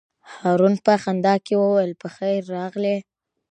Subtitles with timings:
[0.39, 2.97] هارون په خندا کې وویل: په خیر راغلې.